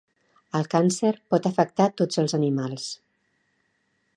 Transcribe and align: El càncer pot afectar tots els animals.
El 0.59 0.63
càncer 0.69 1.11
pot 1.33 1.45
afectar 1.49 1.89
tots 2.01 2.21
els 2.25 2.35
animals. 2.39 2.89